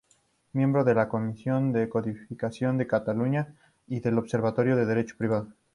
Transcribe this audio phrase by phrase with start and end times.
[0.53, 3.53] Miembro de la Comisión de Codificación de Cataluña
[3.87, 5.49] y del Observatorio de Derecho Privado.